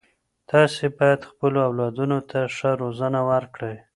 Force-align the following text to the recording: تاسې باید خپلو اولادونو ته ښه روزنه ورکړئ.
تاسې 0.51 0.83
باید 0.97 1.27
خپلو 1.29 1.59
اولادونو 1.69 2.19
ته 2.29 2.39
ښه 2.55 2.69
روزنه 2.81 3.19
ورکړئ. 3.31 3.75